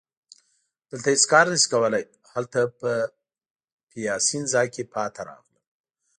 [0.89, 2.03] دلته هیڅ کار نه شي کولای،
[2.33, 2.91] هلته په
[3.89, 5.63] پیاسینزا کي پاتې راغلم.